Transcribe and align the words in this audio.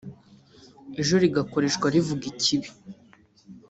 ejo 1.01 1.13
rigakoreshwa 1.23 1.85
rivuga 1.93 2.23
ikibi 2.33 2.69